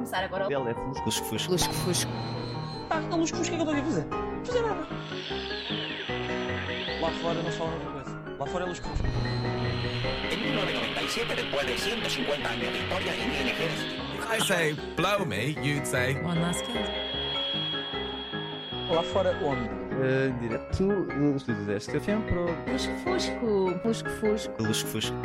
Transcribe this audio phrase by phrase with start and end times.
[0.00, 0.46] começar agora.
[0.46, 1.04] Ele é fusco.
[1.04, 1.52] Lusco-fusco.
[1.52, 2.10] Lusco-fusco.
[2.90, 4.06] Ah, não, Lusco, o que é que eu estou aqui a fazer?
[4.06, 4.86] Não fazer nada.
[7.00, 8.22] Lá fora não se fala outra coisa.
[8.38, 8.88] Lá fora é Lusco.
[10.32, 13.54] En 1997, después de 150 años de historia en ING,
[14.18, 16.88] If I say blow me, you'd say One last kiss.
[18.90, 19.68] Lá fora onde?
[20.00, 22.34] Uh, direto do estúdio deste sempre.
[22.66, 23.80] Lusco-fusco.
[23.84, 24.62] Lusco-fusco.
[24.62, 25.16] Lusco-fusco.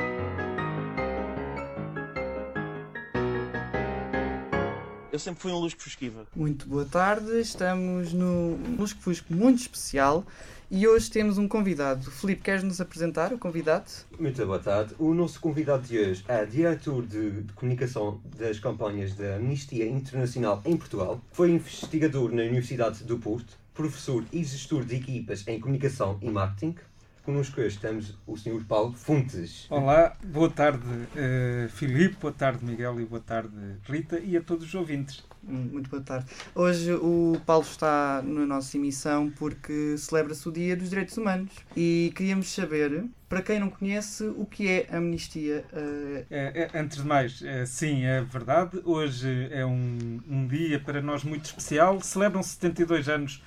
[5.16, 6.28] Eu sempre fui um Lusco Fusquiva.
[6.36, 10.26] Muito boa tarde, estamos no Lusco Fusco muito especial
[10.70, 12.12] e hoje temos um convidado.
[12.12, 13.86] Filipe, queres nos apresentar o convidado?
[14.20, 14.94] Muito boa tarde.
[15.00, 20.62] O nosso convidado de hoje é diretor de, de comunicação das campanhas da Amnistia Internacional
[20.66, 26.20] em Portugal, foi investigador na Universidade do Porto, professor e gestor de equipas em comunicação
[26.22, 26.76] e marketing.
[27.26, 28.64] Connosco hoje temos o Sr.
[28.68, 29.66] Paulo Fontes.
[29.72, 33.50] Olá, boa tarde uh, Filipe, boa tarde Miguel e boa tarde
[33.84, 35.24] Rita e a todos os ouvintes.
[35.44, 36.28] Hum, Muito boa tarde.
[36.54, 42.14] Hoje o Paulo está na nossa emissão porque celebra-se o Dia dos Direitos Humanos e
[42.16, 45.66] queríamos saber, para quem não conhece, o que é a amnistia.
[45.74, 50.80] eh, É, é, antes de mais, é, sim, é verdade, hoje é um, um dia
[50.80, 53.42] para nós muito especial, celebram 72 anos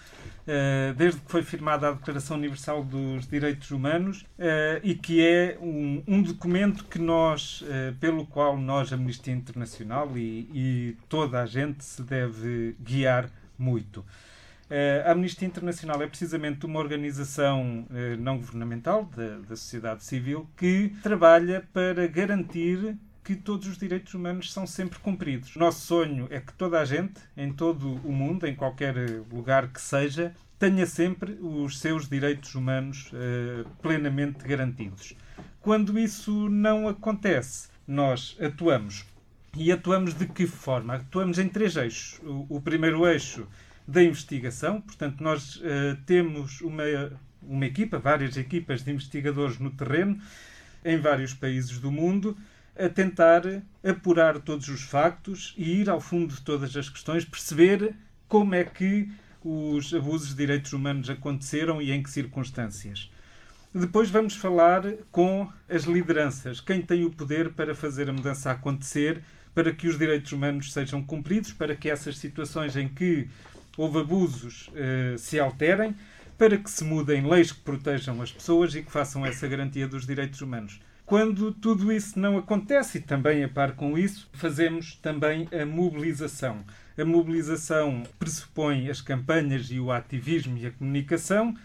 [0.97, 6.03] desde que foi firmada a Declaração Universal dos Direitos Humanos eh, e que é um,
[6.07, 11.85] um documento que nós, eh, pelo qual nós, Amnistia Internacional e, e toda a gente
[11.85, 14.05] se deve guiar muito.
[14.71, 20.49] Eh, A Amnistia Internacional é precisamente uma organização eh, não governamental da, da sociedade civil
[20.57, 22.97] que trabalha para garantir
[23.29, 25.55] que todos os direitos humanos são sempre cumpridos.
[25.55, 29.69] Nosso sonho é que toda a gente, em todo o mundo, em qualquer eh, lugar
[29.69, 35.15] que seja, tenha sempre os seus direitos humanos eh, plenamente garantidos.
[35.61, 39.05] Quando isso não acontece, nós atuamos.
[39.55, 40.95] E atuamos de que forma?
[40.95, 42.19] Atuamos em três eixos.
[42.25, 43.47] O, o primeiro eixo
[43.87, 46.85] da investigação, portanto, nós eh, temos uma,
[47.43, 50.19] uma equipa, várias equipas de investigadores no terreno,
[50.83, 52.35] em vários países do mundo,
[52.79, 53.43] a tentar
[53.85, 57.95] apurar todos os factos e ir ao fundo de todas as questões, perceber
[58.29, 59.11] como é que
[59.45, 63.11] os abusos de direitos humanos aconteceram e em que circunstâncias.
[63.75, 69.23] Depois vamos falar com as lideranças, quem tem o poder para fazer a mudança acontecer,
[69.55, 73.29] para que os direitos humanos sejam cumpridos, para que essas situações em que
[73.77, 75.95] houve abusos eh, se alterem,
[76.37, 80.07] para que se mudem leis que protejam as pessoas e que façam essa garantia dos
[80.07, 80.81] direitos humanos.
[81.09, 86.63] Quando tudo isso não acontece, e também a par com isso, fazemos também a mobilização.
[86.99, 91.57] A mobilização pressupõe as campanhas e o ativismo e a comunicação.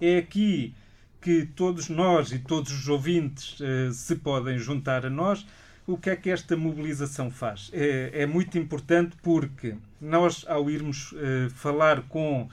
[0.00, 0.72] É aqui
[1.20, 5.44] que todos nós e todos os ouvintes eh, se podem juntar a nós.
[5.84, 7.70] O que é que esta mobilização faz?
[7.72, 12.48] É, é muito importante porque nós, ao irmos eh, falar com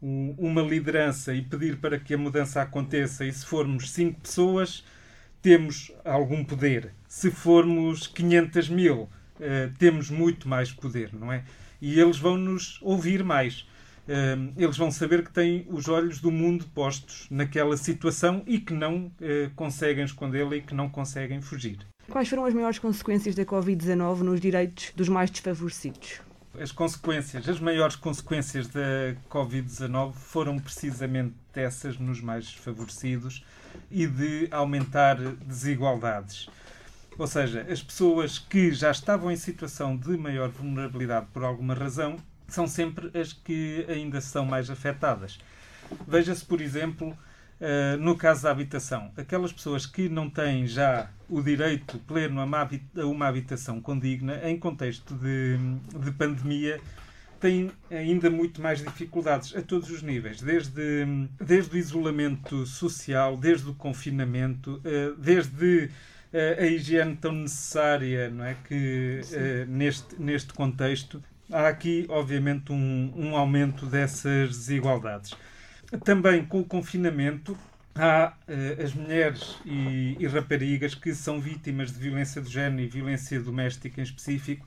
[0.00, 4.84] um- uma liderança e pedir para que a mudança aconteça, e se formos cinco pessoas,
[5.42, 6.92] temos algum poder.
[7.08, 9.08] Se formos 500 mil,
[9.40, 11.44] eh, temos muito mais poder, não é?
[11.80, 13.66] E eles vão nos ouvir mais.
[14.06, 18.74] Eh, eles vão saber que têm os olhos do mundo postos naquela situação e que
[18.74, 21.78] não eh, conseguem escondê-la e que não conseguem fugir.
[22.08, 26.20] Quais foram as maiores consequências da Covid-19 nos direitos dos mais desfavorecidos?
[26.58, 33.44] As consequências, as maiores consequências da Covid-19 foram precisamente essas nos mais desfavorecidos
[33.90, 36.48] e de aumentar desigualdades.
[37.18, 42.16] Ou seja, as pessoas que já estavam em situação de maior vulnerabilidade por alguma razão
[42.48, 45.38] são sempre as que ainda são mais afetadas.
[46.06, 47.16] Veja-se, por exemplo,
[47.60, 53.04] eh, no caso da habitação, aquelas pessoas que não têm já o direito pleno a
[53.04, 55.58] uma habitação condigna, em contexto de,
[55.98, 56.80] de pandemia,
[57.40, 61.06] têm ainda muito mais dificuldades a todos os níveis, desde,
[61.40, 65.90] desde o isolamento social, desde o confinamento, eh, desde
[66.32, 68.54] eh, a higiene tão necessária não é?
[68.68, 75.34] que eh, neste, neste contexto há aqui, obviamente, um, um aumento dessas desigualdades.
[76.04, 77.56] Também com o confinamento,
[77.94, 82.86] há eh, as mulheres e, e raparigas que são vítimas de violência de género e
[82.86, 84.66] violência doméstica em específico,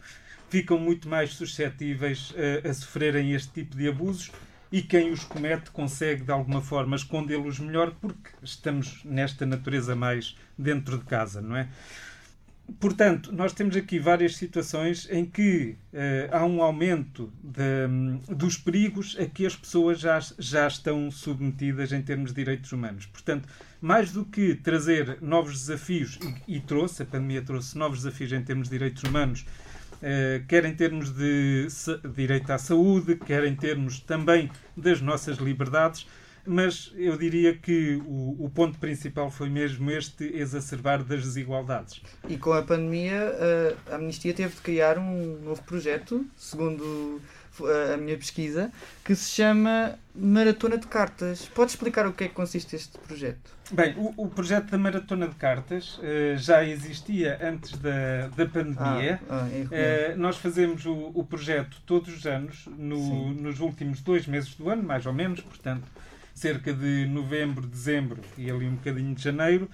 [0.49, 4.31] ficam muito mais suscetíveis eh, a sofrerem este tipo de abusos
[4.71, 10.35] e quem os comete consegue de alguma forma escondê-los melhor porque estamos nesta natureza mais
[10.57, 11.67] dentro de casa, não é?
[12.79, 19.17] Portanto, nós temos aqui várias situações em que eh, há um aumento de- dos perigos
[19.19, 23.05] a que as pessoas já, já estão submetidas em termos de direitos humanos.
[23.05, 23.47] Portanto,
[23.81, 26.17] mais do que trazer novos desafios,
[26.47, 29.45] e, e trouxe, a pandemia trouxe novos desafios em termos de direitos humanos,
[30.01, 35.37] eh, quer em termos de sa- direito à saúde, quer em termos também das nossas
[35.37, 36.07] liberdades,
[36.45, 42.01] mas eu diria que o, o ponto principal foi mesmo este exacerbar das desigualdades.
[42.27, 43.33] E com a pandemia,
[43.91, 47.21] a Amnistia teve de criar um novo projeto, segundo
[47.93, 48.71] a minha pesquisa,
[49.05, 51.45] que se chama Maratona de Cartas.
[51.53, 53.51] Pode explicar o que é que consiste este projeto?
[53.71, 59.21] Bem, o, o projeto da Maratona de Cartas eh, já existia antes da, da pandemia.
[59.29, 64.25] Ah, ah, Eh, nós fazemos o, o projeto todos os anos, no- nos últimos dois
[64.25, 65.83] meses do ano, mais ou menos, portanto,
[66.33, 69.69] cerca de novembro, dezembro e ali um bocadinho de janeiro,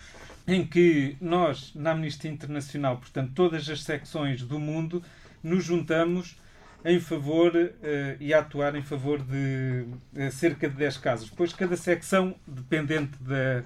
[0.48, 5.04] em que nós, na Amnistia Internacional, portanto, todas as secções do mundo,
[5.44, 6.38] nos juntamos
[6.84, 9.86] em favor eh, e a atuar em favor de
[10.16, 11.30] eh, cerca de 10 casos.
[11.30, 13.64] Depois, cada secção, dependente da,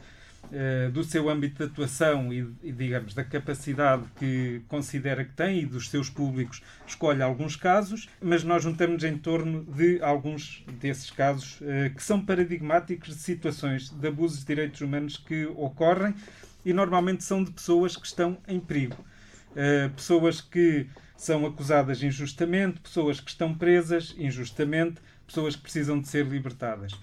[0.52, 5.62] eh, do seu âmbito de atuação e, e, digamos, da capacidade que considera que tem
[5.62, 11.10] e dos seus públicos, escolhe alguns casos, mas nós juntamos em torno de alguns desses
[11.10, 16.14] casos eh, que são paradigmáticos de situações de abusos de direitos humanos que ocorrem
[16.66, 19.04] e normalmente são de pessoas que estão em perigo.
[19.52, 26.08] Uh, pessoas que são acusadas injustamente, pessoas que estão presas injustamente, pessoas que precisam de
[26.08, 26.94] ser libertadas.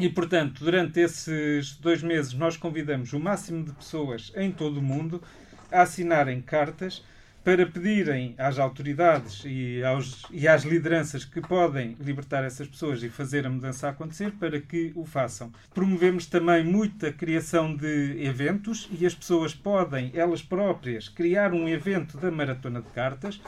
[0.00, 4.82] E, portanto, durante esses dois meses, nós convidamos o máximo de pessoas em todo o
[4.82, 5.22] mundo
[5.70, 7.04] a assinarem cartas
[7.44, 13.10] para pedirem às autoridades e, aos, e às lideranças que podem libertar essas pessoas e
[13.10, 15.52] fazer a mudança acontecer para que o façam.
[15.74, 21.68] Promovemos também muito a criação de eventos e as pessoas podem, elas próprias, criar um
[21.68, 23.38] evento da Maratona de Cartas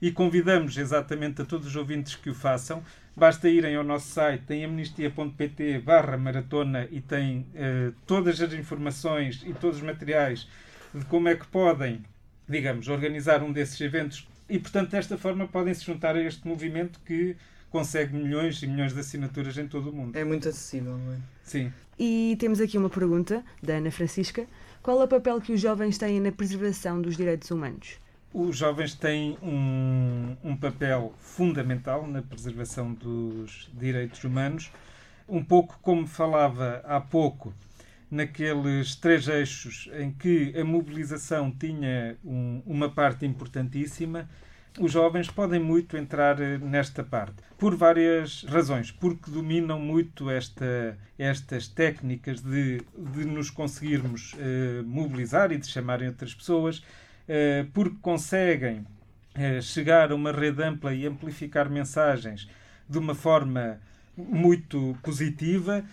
[0.00, 2.82] e convidamos exatamente a todos os ouvintes que o façam.
[3.16, 9.42] Basta irem ao nosso site em amnistia.pt barra maratona e tem eh, todas as informações
[9.44, 10.48] e todos os materiais
[10.94, 12.04] de como é que podem
[12.48, 16.98] digamos, organizar um desses eventos e, portanto, desta forma podem se juntar a este movimento
[17.04, 17.36] que
[17.70, 20.16] consegue milhões e milhões de assinaturas em todo o mundo.
[20.16, 21.18] É muito acessível, não é?
[21.44, 21.70] Sim.
[21.98, 24.46] E temos aqui uma pergunta da Ana Francisca.
[24.82, 27.98] Qual é o papel que os jovens têm na preservação dos direitos humanos?
[28.32, 34.70] Os jovens têm um, um papel fundamental na preservação dos direitos humanos,
[35.28, 37.54] um pouco como falava há pouco
[38.10, 44.28] naqueles três eixos em que a mobilização tinha um, uma parte importantíssima,
[44.78, 47.34] os jovens podem muito entrar eh, nesta parte.
[47.58, 48.92] Por várias razões.
[48.92, 56.08] Porque dominam muito esta, estas técnicas de, de nos conseguirmos eh, mobilizar e de chamarem
[56.08, 56.82] outras pessoas,
[57.72, 58.84] porque conseguem
[59.34, 62.48] eh, chegar a uma rede ampla e amplificar mensagens
[62.88, 63.78] de uma forma
[64.16, 65.84] muito positiva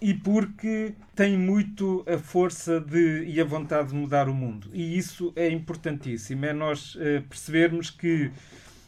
[0.00, 4.68] e porque tem muito a força de, e a vontade de mudar o mundo.
[4.72, 6.44] E isso é importantíssimo.
[6.44, 8.30] É nós uh, percebermos que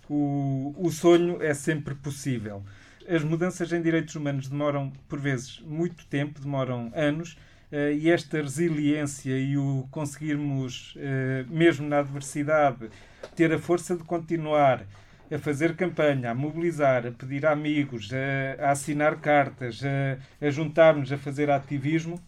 [0.09, 2.63] o, o sonho é sempre possível.
[3.09, 7.37] As mudanças em direitos humanos demoram, por vezes, muito tempo, demoram anos,
[7.73, 12.89] e esta resiliência e o conseguirmos, uh, mesmo na adversidade,
[13.35, 14.87] ter a força de continuar
[15.31, 21.11] a fazer campanha, a mobilizar, a pedir amigos, a, a assinar cartas, a, a juntar-nos,
[21.11, 22.21] a fazer ativismo,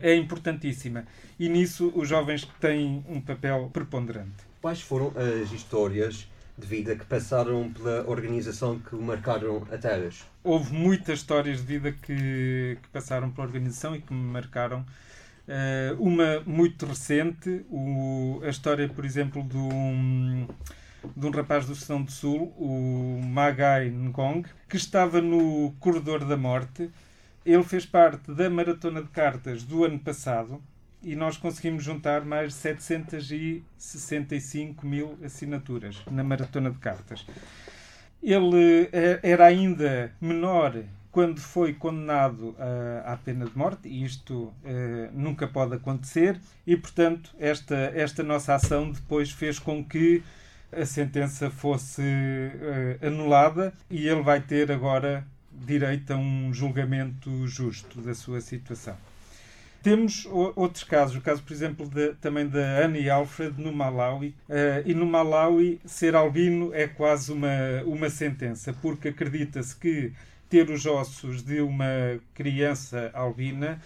[0.00, 1.04] é importantíssima.
[1.38, 4.44] E nisso os jovens têm um papel preponderante.
[4.60, 5.12] Quais foram
[5.42, 6.26] as histórias
[6.58, 10.24] de vida que passaram pela organização que marcaram até hoje?
[10.42, 14.84] Houve muitas histórias de vida que, que passaram pela organização e que me marcaram.
[15.46, 20.48] Uh, uma muito recente, o, a história, por exemplo, de um,
[21.16, 26.36] de um rapaz do Sudão do Sul, o Magai Ngong, que estava no corredor da
[26.36, 26.90] morte.
[27.44, 30.60] Ele fez parte da maratona de cartas do ano passado
[31.02, 37.26] e nós conseguimos juntar mais de 765 mil assinaturas na maratona de cartas.
[38.22, 38.88] Ele
[39.22, 40.74] era ainda menor
[41.16, 42.54] quando foi condenado
[43.02, 44.54] à pena de morte, e isto uh,
[45.14, 50.22] nunca pode acontecer, e portanto esta, esta nossa ação depois fez com que
[50.70, 58.02] a sentença fosse uh, anulada e ele vai ter agora direito a um julgamento justo
[58.02, 58.94] da sua situação.
[59.82, 64.34] Temos outros casos, o caso, por exemplo, de, também da Annie Alfred no Malawi.
[64.48, 70.12] Uh, e no Malawi, ser albino é quase uma, uma sentença, porque acredita-se que
[70.48, 73.80] ter os ossos de uma criança albina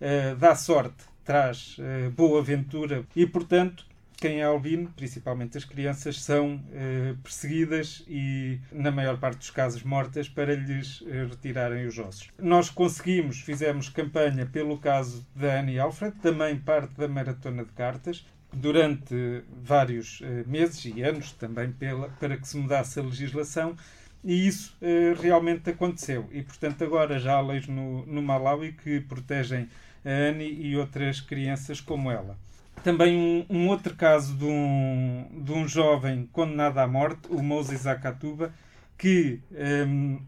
[0.00, 3.84] uh, dá sorte, traz uh, boa aventura e, portanto,
[4.20, 9.82] quem é albino, principalmente as crianças, são eh, perseguidas e, na maior parte dos casos,
[9.82, 12.28] mortas para lhes eh, retirarem os ossos.
[12.38, 18.26] Nós conseguimos, fizemos campanha pelo caso da Annie Alfred, também parte da Maratona de Cartas,
[18.52, 23.74] durante vários eh, meses e anos também pela, para que se mudasse a legislação
[24.22, 24.76] e isso
[25.18, 26.28] realmente aconteceu.
[26.30, 29.66] E, portanto, agora já há leis no, no Malawi que protegem
[30.04, 32.36] a Annie e outras crianças como ela.
[32.82, 37.86] Também um, um outro caso de um, de um jovem condenado à morte, o Moses
[37.86, 38.52] Akatuba,
[38.96, 39.40] que
[39.86, 40.18] um,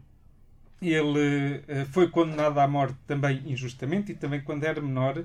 [0.81, 5.23] ele uh, foi condenado à morte também injustamente e também quando era menor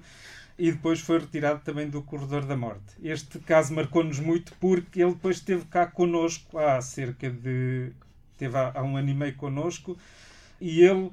[0.58, 2.94] e depois foi retirado também do corredor da morte.
[3.02, 7.92] Este caso marcou-nos muito porque ele depois esteve cá connosco há cerca de...
[8.32, 9.96] esteve há, há um ano e meio connosco
[10.60, 11.10] e ele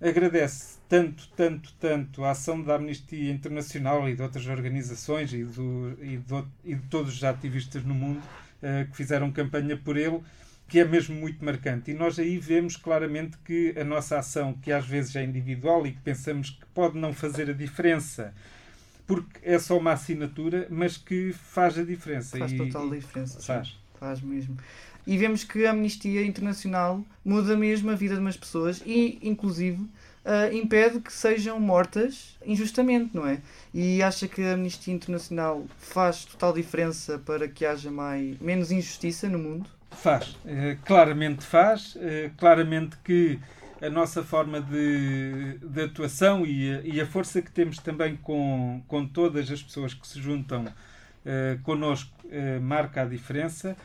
[0.00, 5.96] agradece tanto, tanto, tanto a ação da Amnistia Internacional e de outras organizações e, do,
[6.00, 10.20] e, de, e de todos os ativistas no mundo uh, que fizeram campanha por ele,
[10.68, 11.90] que é mesmo muito marcante.
[11.90, 15.92] E nós aí vemos claramente que a nossa ação, que às vezes é individual e
[15.92, 18.32] que pensamos que pode não fazer a diferença,
[19.06, 22.38] porque é só uma assinatura, mas que faz a diferença.
[22.38, 23.40] Faz e, total diferença.
[23.40, 23.68] Faz.
[23.68, 24.56] Sim, faz mesmo.
[25.06, 29.78] E vemos que a Amnistia Internacional muda mesmo a vida de umas pessoas e, inclusive,
[29.78, 33.40] uh, impede que sejam mortas injustamente, não é?
[33.72, 39.28] E acha que a Amnistia Internacional faz total diferença para que haja mais, menos injustiça
[39.28, 39.68] no mundo?
[39.90, 43.38] Faz, uh, claramente faz, uh, claramente que
[43.80, 48.82] a nossa forma de, de atuação e a, e a, força que temos também com,
[48.88, 53.76] com todas as pessoas que se juntam uh, connosco uh, marca a diferença.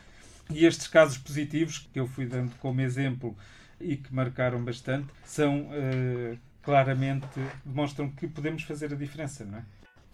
[0.50, 3.36] E estes casos positivos que eu fui dando como exemplo
[3.80, 7.26] e que marcaram bastante são uh, claramente
[7.64, 9.62] demonstram que podemos fazer a diferença, não é?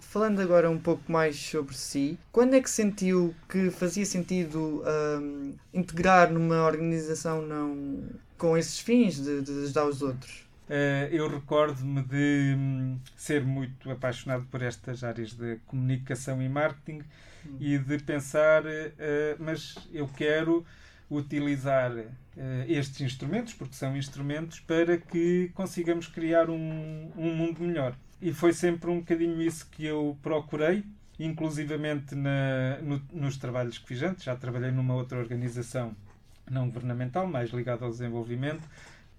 [0.01, 4.83] Falando agora um pouco mais sobre si, quando é que sentiu que fazia sentido
[5.21, 8.03] um, integrar numa organização não
[8.39, 10.49] com esses fins de, de ajudar os outros?
[10.69, 17.03] Uh, eu recordo-me de um, ser muito apaixonado por estas áreas de comunicação e marketing
[17.59, 18.69] e de pensar, uh,
[19.39, 20.65] mas eu quero
[21.11, 22.07] utilizar uh,
[22.69, 27.97] estes instrumentos, porque são instrumentos, para que consigamos criar um, um mundo melhor.
[28.23, 30.85] E foi sempre um bocadinho isso que eu procurei,
[31.19, 34.25] inclusivamente na, no, nos trabalhos que fiz antes.
[34.25, 35.95] Já trabalhei numa outra organização
[36.51, 38.69] não governamental, mais ligada ao desenvolvimento,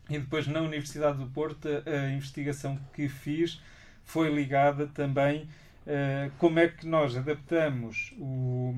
[0.09, 3.61] e depois na Universidade do Porto a, a investigação que fiz
[4.03, 5.47] foi ligada também
[5.85, 8.73] Uh, como é que nós adaptamos o,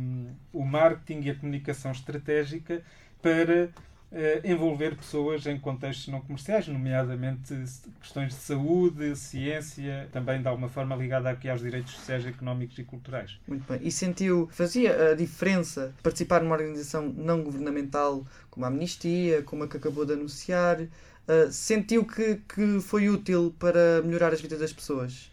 [0.54, 2.82] o marketing e a comunicação estratégica
[3.22, 3.66] para
[4.14, 7.54] uh, envolver pessoas em contextos não comerciais, nomeadamente
[8.00, 12.84] questões de saúde, ciência, também de alguma forma ligada aqui aos direitos sociais, económicos e
[12.84, 13.38] culturais.
[13.48, 13.80] Muito bem.
[13.84, 19.68] E sentiu, fazia a diferença participar numa organização não governamental como a Amnistia, como a
[19.68, 20.80] que acabou de anunciar?
[20.82, 25.33] Uh, sentiu que, que foi útil para melhorar as vidas das pessoas?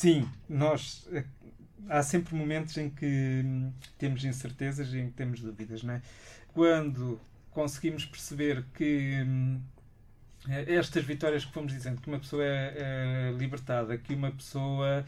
[0.00, 1.24] Sim, nós eh,
[1.86, 6.02] há sempre momentos em que hum, temos incertezas e em que temos dúvidas, não é?
[6.54, 9.60] quando conseguimos perceber que hum,
[10.48, 15.04] estas vitórias que fomos dizendo, que uma pessoa é, é libertada, que uma pessoa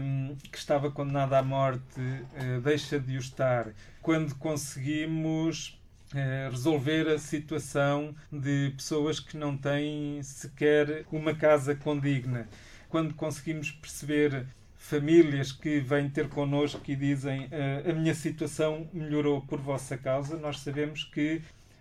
[0.00, 3.68] um, que estava condenada à morte uh, deixa de o estar,
[4.00, 5.78] quando conseguimos
[6.14, 12.48] uh, resolver a situação de pessoas que não têm sequer uma casa condigna,
[12.90, 19.40] quando conseguimos perceber famílias que vêm ter connosco e dizem uh, a minha situação melhorou
[19.42, 21.40] por vossa causa, nós sabemos que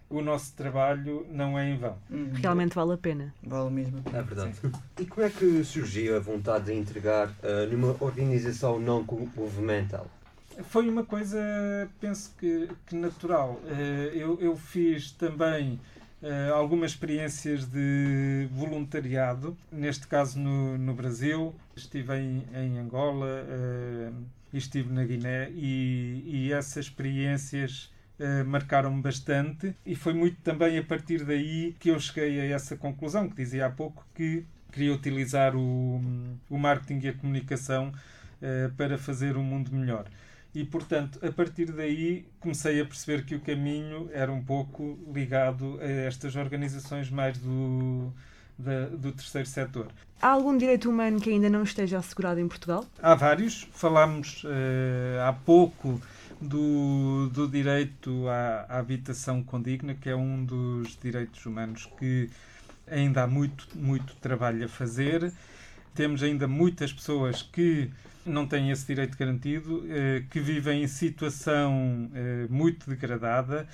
[0.09, 1.97] o nosso trabalho não é em vão.
[2.09, 2.31] Uhum.
[2.33, 3.33] Realmente vale a pena.
[3.43, 4.03] Vale mesmo.
[4.13, 4.55] É verdade.
[4.55, 4.71] Sim.
[4.99, 10.07] E como é que surgiu a vontade de entregar uh, numa organização não governamental?
[10.63, 11.39] Foi uma coisa,
[12.01, 13.61] penso que, que natural.
[13.63, 15.79] Uh, eu, eu fiz também
[16.21, 24.13] uh, algumas experiências de voluntariado, neste caso no, no Brasil, estive em, em Angola uh,
[24.51, 30.77] e estive na Guiné, e, e essas experiências uh, marcaram-me bastante, e foi muito também
[30.77, 34.93] a partir daí que eu cheguei a essa conclusão, que dizia há pouco que queria
[34.93, 36.01] utilizar o,
[36.49, 37.91] o marketing e a comunicação
[38.77, 40.05] para fazer um mundo melhor
[40.53, 45.79] e portanto a partir daí comecei a perceber que o caminho era um pouco ligado
[45.82, 48.12] a estas organizações mais do,
[48.58, 49.88] da, do terceiro setor.
[50.22, 52.86] Há algum direito humano que ainda não esteja assegurado em Portugal?
[53.01, 53.68] Há vários.
[53.72, 56.01] Falámos uh, há pouco
[56.41, 62.29] do, do direito à, à habitação condigna, que é um dos direitos humanos que
[62.86, 65.32] ainda há muito, muito trabalho a fazer.
[65.93, 67.89] Temos ainda muitas pessoas que
[68.25, 73.67] não têm esse direito garantido, eh, que vivem em situação eh, muito degradada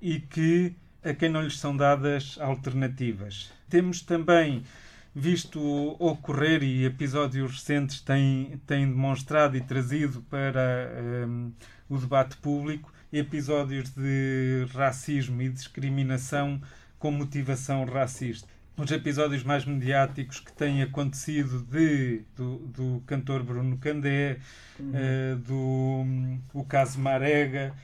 [0.00, 3.52] e que a quem não lhes são dadas alternativas.
[3.68, 4.64] Temos também
[5.14, 10.90] visto ocorrer e episódios recentes têm, têm demonstrado e trazido para
[11.26, 11.52] um,
[11.88, 16.60] o debate público episódios de racismo e discriminação
[16.98, 18.48] com motivação racista.
[18.76, 24.38] Os episódios mais mediáticos que têm acontecido de, do, do cantor Bruno Candé,
[24.78, 24.92] Uhum.
[24.92, 27.74] uh, do um, o caso Marega,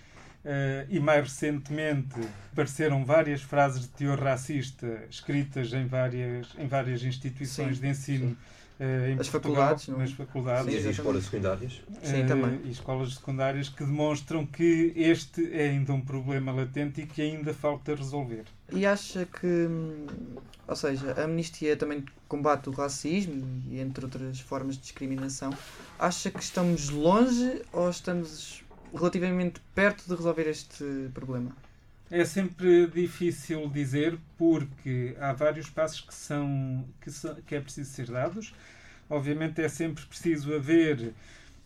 [0.45, 2.17] Uh, e mais recentemente
[2.51, 8.27] apareceram várias frases de teor racista escritas em várias, em várias instituições Sim, de ensino
[8.33, 8.37] uh,
[8.83, 9.99] em As Portugal, faculdades, não é?
[10.01, 11.81] nas faculdades E as escolas secundárias.
[12.03, 12.61] Sim, uh, também.
[12.65, 17.55] e escolas secundárias que demonstram que este é ainda um problema latente e que ainda
[17.55, 18.45] falta resolver.
[18.73, 20.07] E acha que, hum,
[20.67, 25.53] ou seja, a amnistia também combate o racismo e entre outras formas de discriminação.
[25.99, 30.85] Acha que estamos longe ou estamos relativamente perto de resolver este
[31.15, 31.55] problema?
[32.14, 37.90] É sempre difícil dizer porque há vários passos que são que, são, que é preciso
[37.90, 38.52] ser dados.
[39.09, 41.14] Obviamente é sempre preciso haver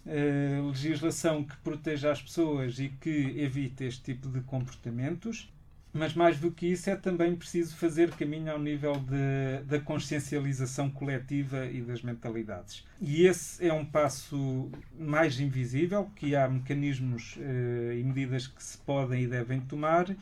[0.07, 5.51] eh, legislação que proteja as pessoas e que evite este tipo de comportamentos.
[5.97, 10.91] Mas mais do que isso é também preciso fazer caminho ao nível de, da consciencialização
[10.91, 12.85] coletiva e das mentalidades.
[13.01, 18.77] E esse é um passo mais invisível, que há mecanismos eh, e medidas que se
[18.77, 20.15] podem e devem tomar,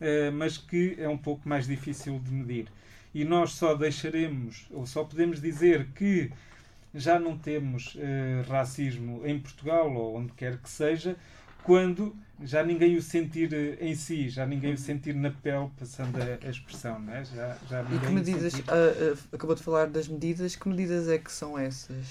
[0.00, 2.68] eh, mas que é um pouco mais difícil de medir.
[3.14, 6.30] E nós só deixaremos, ou só podemos dizer que
[6.94, 11.14] já não temos eh, racismo em Portugal ou onde quer que seja,
[11.62, 16.16] quando já ninguém o sentir eh, em si, já ninguém o sentir na pele, passando
[16.16, 17.24] a, a expressão, não é?
[17.24, 18.64] Já, já E que medidas, sentir.
[18.68, 22.06] ah, ah, acabou de falar das medidas, que medidas é que são essas?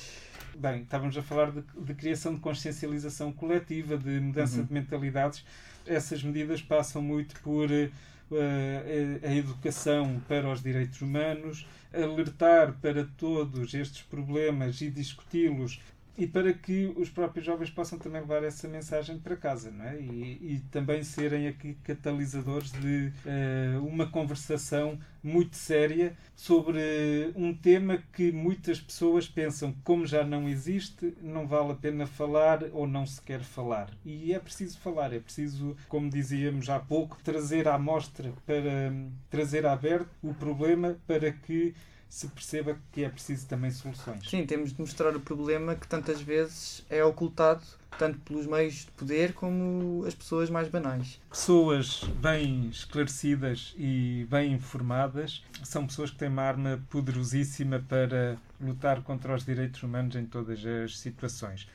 [0.57, 4.65] Bem, estávamos a falar de, de criação de consciencialização coletiva, de mudança Uhum.
[4.65, 5.45] de mentalidades.
[5.85, 13.73] Essas medidas passam muito por a, a educação para os direitos humanos, alertar para todos
[13.73, 15.81] estes problemas e discuti-los
[16.19, 19.97] e para que os próprios jovens possam também levar essa mensagem para casa, não é?
[20.01, 28.03] E, e também serem aqui catalisadores de eh, uma conversação muito séria sobre um tema
[28.11, 33.05] que muitas pessoas pensam como já não existe, não vale a pena falar ou não
[33.05, 33.89] se quer falar.
[34.03, 38.91] E é preciso falar, é preciso, como dizíamos há pouco, trazer à mostra, para
[39.29, 41.73] trazer aberto o problema para que
[42.09, 44.27] se perceba que é preciso também soluções.
[44.29, 47.61] Sim, temos de mostrar o problema que tantas vezes é ocultado
[47.97, 51.19] tanto pelos meios de poder como as pessoas mais banais.
[51.29, 59.01] Pessoas bem esclarecidas e bem informadas são pessoas que têm uma arma poderosíssima para lutar
[59.03, 61.67] contra os direitos humanos em todas as situações.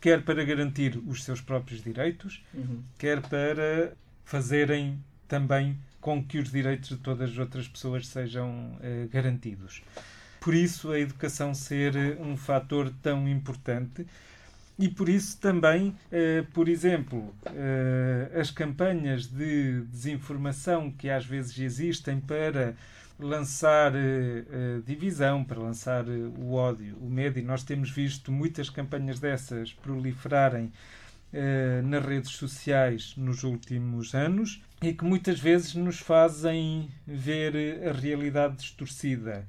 [0.00, 2.82] Quer para garantir os seus próprios direitos, Uhum.
[2.98, 3.92] quer para
[4.24, 9.82] fazerem também com que os direitos de todas as outras pessoas sejam eh, garantidos.
[10.40, 14.04] Por isso, a educação ser eh, um fator tão importante
[14.76, 17.32] e por isso também, eh, por exemplo,
[18.38, 22.74] as campanhas de desinformação que às vezes existem para
[23.18, 23.92] lançar
[24.84, 30.72] divisão, para lançar o ódio, o medo, e nós temos visto muitas campanhas dessas proliferarem
[31.32, 37.92] eh, nas redes sociais nos últimos anos e que muitas vezes nos fazem ver a
[37.92, 39.46] realidade distorcida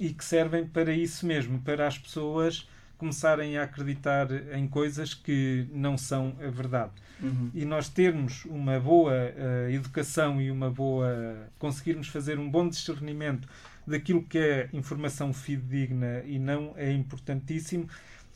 [0.00, 5.68] e que servem para isso mesmo, para as pessoas começarem a acreditar em coisas que
[5.72, 6.92] não são a verdade.
[7.22, 7.50] Uhum.
[7.54, 11.48] E nós termos uma boa eh, educação e uma boa.
[11.58, 13.48] conseguirmos fazer um bom discernimento
[13.86, 17.88] daquilo que é informação fidedigna e não é importantíssimo,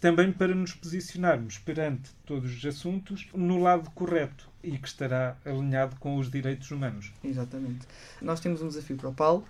[0.03, 5.95] também para nos posicionarmos perante todos os assuntos no lado correto e que estará alinhado
[6.01, 7.13] com os direitos humanos.
[7.23, 7.87] Exatamente.
[8.21, 9.45] Nós temos um desafio para o Paulo,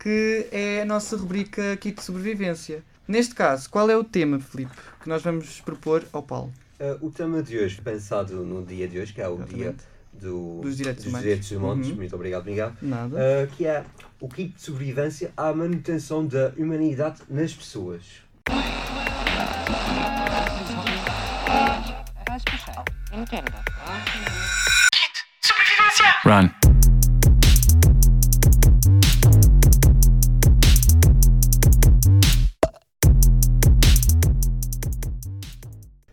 [0.00, 2.82] que é a nossa rubrica Kit de Sobrevivência.
[3.06, 6.52] Neste caso, qual é o tema, Filipe, que nós vamos propor ao Paulo?
[6.80, 9.84] Uh, o tema de hoje, pensado no dia de hoje, que é o dia Exatamente.
[10.14, 11.22] do, Dos direitos humanos.
[11.22, 11.94] direitos humanos, Uhum.
[11.94, 13.16] muito obrigado, Miguel, Nada.
[13.16, 13.84] uh, que é
[14.20, 18.02] o kit de sobrevivência à manutenção da humanidade nas pessoas.
[26.24, 26.48] Run.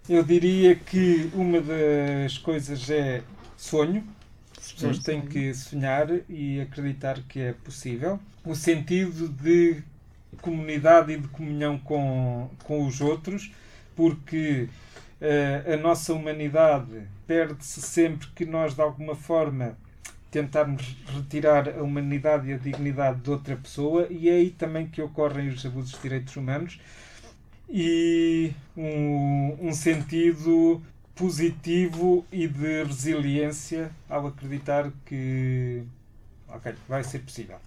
[0.09, 3.21] Eu diria que uma das coisas é
[3.55, 4.03] sonho.
[4.57, 8.19] As pessoas têm que sonhar e acreditar que é possível.
[8.43, 9.83] O sentido de
[10.39, 13.51] comunidade e de comunhão com, com os outros,
[13.95, 14.69] porque
[15.21, 19.77] eh, a nossa humanidade perde-se sempre que nós, de alguma forma,
[20.31, 25.01] tentarmos retirar a humanidade e a dignidade de outra pessoa, e é aí também que
[25.01, 26.79] ocorrem os abusos de direitos humanos
[27.69, 30.81] e um, um sentido
[31.15, 35.83] positivo e de resiliência ao acreditar que
[36.47, 37.57] ok, vai ser possível.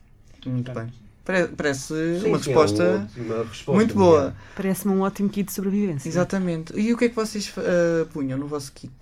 [0.47, 1.12] Muito Portanto, bem.
[1.25, 4.35] Pare- Parece Sim, uma sim, resposta é uma- uma resposta muito boa.
[4.57, 6.09] Parece-me um ótimo kit de sobrevivência.
[6.09, 6.73] Exatamente.
[6.79, 8.93] E o que é que vocês ah, punham no vosso kit?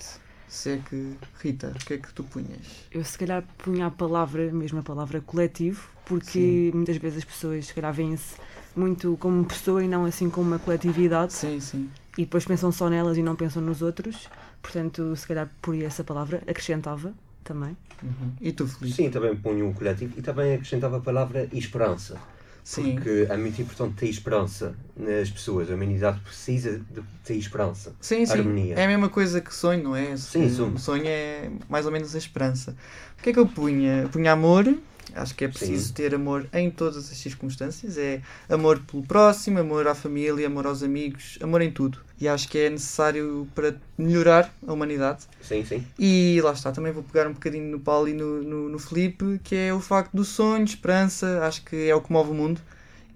[0.49, 1.15] Se é que.
[1.41, 2.59] Rita, o que é que tu punhas?
[2.91, 7.67] Eu se calhar punha a palavra, mesmo a palavra coletivo, porque muitas vezes as pessoas
[7.69, 8.35] se calhar veem-se
[8.77, 11.91] muito como pessoa e não assim como uma coletividade Sim, sim.
[12.19, 14.29] e depois pensam só nelas e não pensam nos outros.
[14.61, 17.77] Portanto, se calhar poria essa palavra, acrescentava também.
[18.03, 18.33] Uhum.
[18.41, 18.97] E tu, Felipe?
[18.97, 22.19] Sim, também ponho um coletivo e também acrescentava a palavra esperança.
[22.63, 22.95] Sim.
[22.95, 25.71] Porque é muito importante ter esperança nas pessoas.
[25.71, 27.95] A humanidade precisa de ter esperança.
[28.01, 28.33] Sim, sim.
[28.33, 28.75] Harmonia.
[28.75, 30.17] É a mesma coisa que sonho, não é?
[30.17, 30.75] Sim, sonho.
[30.75, 32.77] O sonho é mais ou menos a esperança.
[33.19, 34.09] O que é que eu punha?
[34.13, 34.73] Punha amor.
[35.15, 35.95] Acho que é preciso Sim.
[35.95, 37.99] ter amor em todas as circunstâncias.
[37.99, 41.99] É amor pelo próximo, amor à família, amor aos amigos, amor em tudo.
[42.21, 45.25] E acho que é necessário para melhorar a humanidade.
[45.41, 45.85] Sim, sim.
[45.99, 49.41] E lá está, também vou pegar um bocadinho no Paulo e no, no, no Felipe,
[49.43, 52.61] que é o facto do sonho, esperança, acho que é o que move o mundo.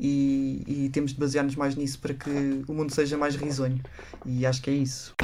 [0.01, 3.81] E, e temos de basear-nos mais nisso para que o mundo seja mais risonho.
[4.27, 5.15] E acho que é isso.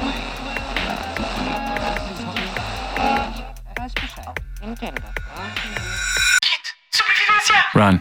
[7.73, 7.99] Run.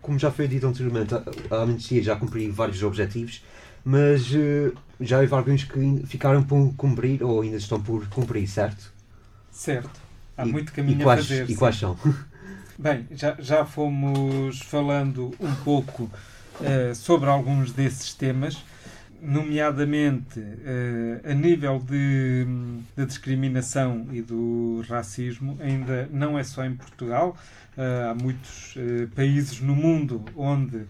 [0.00, 3.42] Como já foi dito anteriormente, a- amnistia já cumpriu vários objetivos,
[3.84, 8.92] mas eh, já houve alguns que ficaram por cumprir ou ainda estão por cumprir, certo?
[9.50, 10.00] certo.
[10.36, 11.50] Há E- muito caminho quais, a fazer.
[11.50, 11.96] E quais são?
[12.78, 16.10] Bem, já, já fomos falando um pouco
[16.60, 18.64] eh, sobre alguns desses temas,
[19.22, 22.44] nomeadamente eh, a nível de,
[22.96, 27.36] da discriminação e do racismo, ainda não é só em Portugal.
[27.76, 30.82] eh, há muitos eh, países no mundo onde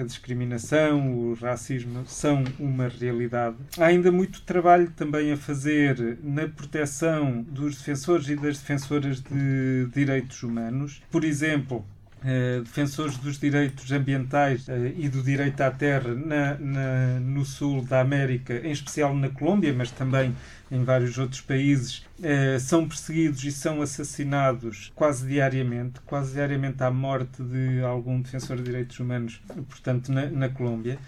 [0.00, 3.56] a discriminação, o racismo são uma realidade.
[3.78, 9.86] Há ainda muito trabalho também a fazer na proteção dos defensores e das defensoras de
[9.92, 11.02] direitos humanos.
[11.10, 11.84] Por exemplo,
[12.24, 17.82] eh, defensores dos direitos ambientais eh, e do direito à terra na, na- no sul
[17.84, 20.34] da América, em especial na Colômbia, mas também
[20.70, 26.00] em vários outros países, eh, são perseguidos e são assassinados quase diariamente.
[26.04, 30.98] Quase diariamente há morte de algum defensor de direitos humanos, portanto, na, na Colômbia.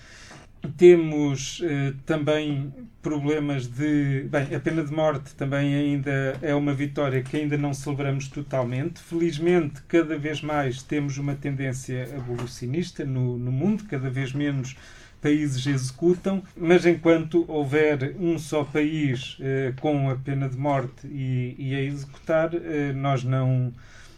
[0.77, 4.27] Temos eh, também problemas de.
[4.31, 9.01] Bem, a pena de morte também ainda é uma vitória que ainda não celebramos totalmente.
[9.01, 14.77] Felizmente, cada vez mais temos uma tendência abolicionista no, no mundo, cada vez menos
[15.21, 21.55] países executam, mas enquanto houver um só país eh, com a pena de morte e,
[21.59, 23.73] e a executar, eh, nós não,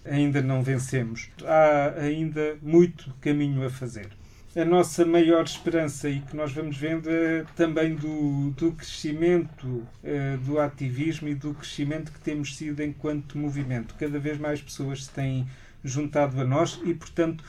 [0.04, 1.28] ainda não vencemos.
[1.44, 4.08] Há ainda muito caminho a fazer
[4.54, 10.36] a nossa maior esperança e que nós vamos vendo é também do, do crescimento eh,
[10.44, 13.94] do ativismo e do crescimento que temos sido enquanto movimento.
[13.98, 15.46] Cada vez mais pessoas se têm
[15.82, 17.42] juntado a nós e, portanto,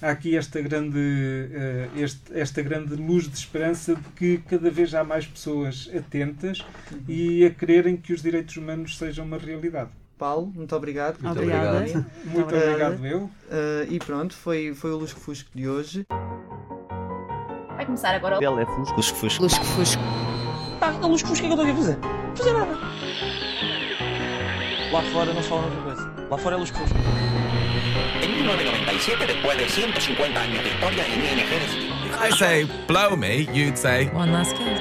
[0.00, 4.94] há aqui esta grande, eh, este- esta grande luz de esperança de que cada vez
[4.94, 6.58] há mais pessoas atentas
[7.08, 9.90] e a quererem que os direitos humanos sejam uma realidade.
[10.18, 11.18] Paulo, muito obrigado.
[11.20, 11.78] Muito Obrigada.
[11.78, 12.06] obrigado.
[12.26, 12.94] Muito Obrigada.
[12.94, 13.22] obrigado, eu.
[13.24, 13.30] Uh,
[13.90, 16.06] e pronto, foi, foi o Lusco Fusco de hoje.
[17.82, 18.96] Vai começar agora o Ele é fusco.
[18.96, 19.42] Lusco fusco.
[19.42, 20.02] Lusco Fusco.
[20.78, 21.98] Pá, a lusco fusco, o que é que eu estou aqui a fazer?
[22.28, 22.78] Não fazer nada.
[24.92, 26.12] Lá fora não se fala na cabeça.
[26.30, 26.96] Lá fora é lusco fusco.
[28.22, 33.48] En 1997, después de 150 años de historia en ING If I say blow me,
[33.52, 34.80] you'd say One last kiss.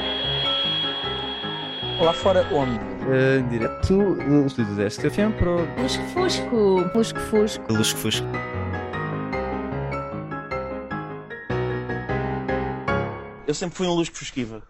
[1.99, 2.79] Lá fora onde?
[3.09, 6.91] Eh, direto do estúdio desta FM para o Lusco Fusco.
[6.93, 7.73] Lusco Fusco.
[7.73, 8.27] Lusco fusco.
[13.51, 14.63] Eu sempre fui um lusco fusquiva.